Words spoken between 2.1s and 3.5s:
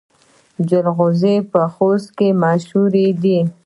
کې مشهور دي